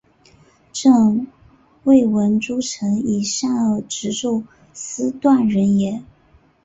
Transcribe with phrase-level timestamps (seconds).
[0.73, 1.27] 朕
[1.83, 4.41] 未闻诸臣以善恶直奏
[4.73, 6.01] 斯断人也！